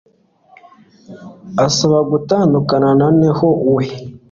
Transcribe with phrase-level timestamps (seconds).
[1.65, 3.85] asaba gutandukana noneho we